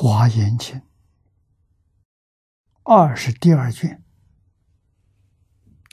[0.00, 0.80] 华严经。
[2.84, 4.04] 二是第二卷。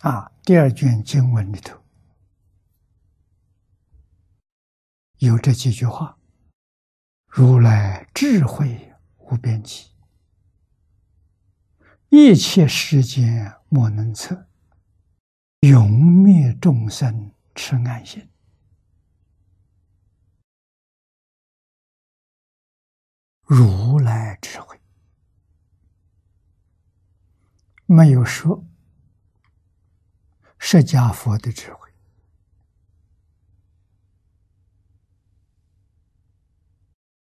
[0.04, 1.84] 啊，第二卷经文里头。
[5.18, 6.20] 有这几句话
[7.26, 9.90] ：“如来智慧无边际，
[12.10, 14.48] 一切世间莫能测，
[15.62, 18.30] 永灭众生痴暗心。”
[23.48, 24.82] 如来智慧，
[27.86, 28.66] 没有说
[30.58, 31.92] 释迦佛的智慧，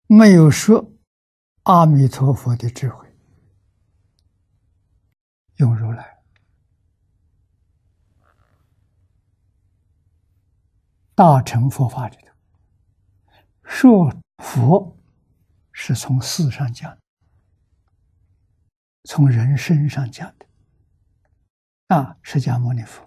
[0.07, 0.91] 没有说
[1.63, 3.15] 阿弥陀佛的智慧，
[5.55, 6.23] 用如来
[11.15, 12.33] 大乘佛法里头
[13.63, 14.97] 说佛。
[15.73, 16.95] 是从事上讲，
[19.05, 20.45] 从人身上讲的。
[21.91, 23.05] 啊，释迦牟尼佛、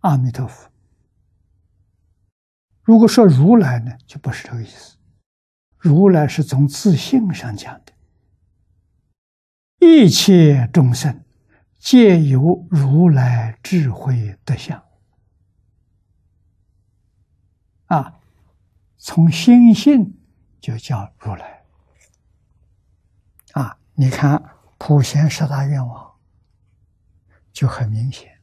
[0.00, 0.68] 阿弥陀佛。
[2.82, 4.96] 如果说如来呢，就不是这个意思。
[5.76, 7.92] 如来是从自性上讲的，
[9.78, 11.24] 一切众生
[11.78, 14.84] 皆由如来智慧德相。
[17.84, 18.18] 啊，
[18.96, 20.18] 从心性
[20.60, 21.62] 就叫如来。
[23.52, 26.07] 啊，你看普贤十大愿望
[27.58, 28.40] 就很明显。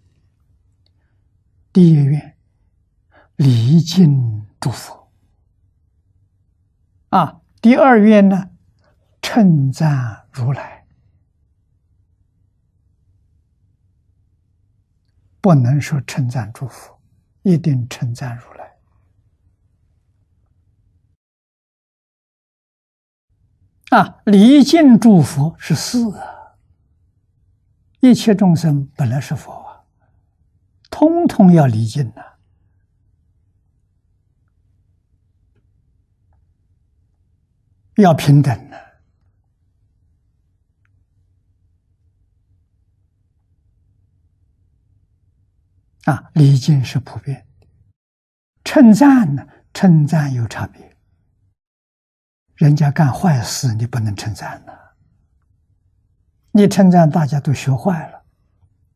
[1.71, 2.37] 第一愿，
[3.37, 5.09] 礼敬诸佛。
[7.11, 8.49] 啊，第二愿呢，
[9.21, 10.85] 称赞如来。
[15.39, 16.99] 不能说称赞诸佛，
[17.43, 18.77] 一定称赞如来。
[23.97, 26.11] 啊，礼敬诸佛是四！
[28.05, 29.81] 一切众生本来是佛啊，
[30.91, 32.23] 通通要离境呐，
[37.95, 38.85] 要平等的。
[46.03, 47.67] 啊，礼敬是普遍的，
[48.63, 50.95] 称赞呢，称赞有差别。
[52.53, 54.84] 人家干坏事，你不能称赞呐。
[56.57, 58.23] 你称赞，大家都学坏了，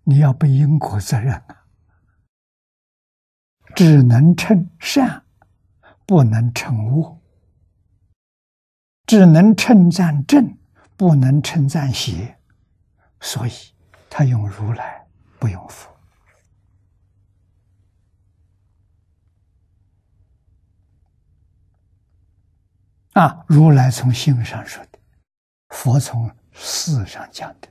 [0.03, 1.65] 你要背因果责任啊。
[3.75, 5.25] 只能称善，
[6.05, 7.19] 不能称恶；
[9.05, 10.57] 只能称赞正，
[10.95, 12.39] 不能称赞邪。
[13.19, 13.51] 所以，
[14.09, 15.05] 他用如来，
[15.37, 15.93] 不用佛。
[23.15, 24.99] 啊，如来从心上说的，
[25.67, 27.67] 佛从事上讲的。